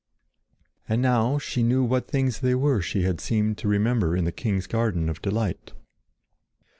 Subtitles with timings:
[0.89, 4.31] And now she knew what things they were she had seemed to remember in the
[4.31, 5.73] king's garden of delight.